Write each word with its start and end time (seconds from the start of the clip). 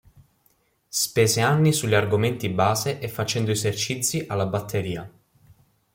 Spese 0.89 1.41
anni 1.41 1.71
sugli 1.71 1.93
argomenti 1.93 2.49
base 2.49 2.97
e 2.97 3.07
facendo 3.07 3.51
esercizi 3.51 4.25
alla 4.27 4.47
batteria. 4.47 5.07